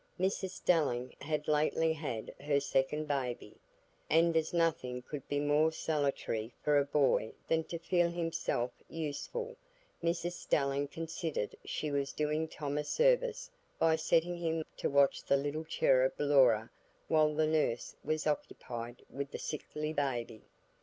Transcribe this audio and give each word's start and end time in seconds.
Mrs 0.19 0.49
Stelling 0.49 1.15
had 1.21 1.47
lately 1.47 1.93
had 1.93 2.33
her 2.41 2.59
second 2.59 3.05
baby, 3.07 3.57
and 4.09 4.35
as 4.35 4.51
nothing 4.51 5.03
could 5.03 5.27
be 5.27 5.39
more 5.39 5.71
salutary 5.71 6.51
for 6.63 6.79
a 6.79 6.83
boy 6.83 7.33
than 7.47 7.65
to 7.65 7.77
feel 7.77 8.09
himself 8.09 8.71
useful, 8.89 9.55
Mrs 10.03 10.31
Stelling 10.31 10.87
considered 10.87 11.55
she 11.65 11.91
was 11.91 12.13
doing 12.13 12.47
Tom 12.47 12.79
a 12.79 12.83
service 12.83 13.51
by 13.77 13.95
setting 13.95 14.37
him 14.37 14.65
to 14.77 14.89
watch 14.89 15.23
the 15.23 15.37
little 15.37 15.65
cherub 15.65 16.13
Laura 16.17 16.71
while 17.07 17.35
the 17.35 17.45
nurse 17.45 17.95
was 18.03 18.25
occupied 18.25 19.03
with 19.07 19.29
the 19.29 19.37
sickly 19.37 19.93
baby. 19.93 20.41